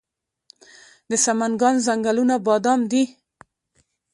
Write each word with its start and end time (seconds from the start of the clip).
د 1.09 1.11
سمنګان 1.25 1.75
ځنګلونه 1.85 2.35
بادام 2.47 2.79
دي 2.91 3.03